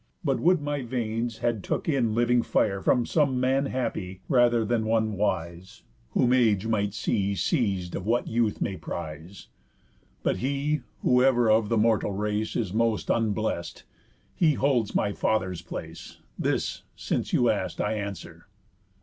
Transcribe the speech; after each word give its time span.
But 0.23 0.39
would 0.39 0.63
my 0.63 0.81
veins 0.81 1.37
had 1.45 1.63
took 1.63 1.87
in 1.87 2.15
living 2.15 2.41
fire 2.41 2.81
From 2.81 3.05
some 3.05 3.39
man 3.39 3.67
happy, 3.67 4.21
rather 4.27 4.65
than 4.65 4.83
one 4.85 5.13
wise, 5.13 5.83
Whom 6.13 6.33
age 6.33 6.65
might 6.65 6.95
see 6.95 7.35
seis'd 7.35 7.93
of 7.93 8.07
what 8.07 8.27
youth 8.27 8.59
made 8.61 8.81
prise. 8.81 9.49
But 10.23 10.37
he 10.37 10.81
whoever 11.03 11.51
of 11.51 11.69
the 11.69 11.77
mortal 11.77 12.13
race 12.13 12.55
Is 12.55 12.73
most 12.73 13.11
unblest, 13.11 13.83
he 14.33 14.55
holds 14.55 14.95
my 14.95 15.13
father's 15.13 15.61
place. 15.61 16.17
This, 16.35 16.81
since 16.95 17.31
you 17.31 17.51
ask, 17.51 17.79
I 17.79 17.93
answer." 17.93 18.47